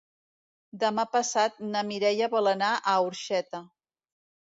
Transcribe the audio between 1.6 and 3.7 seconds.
na Mireia vol anar a Orxeta.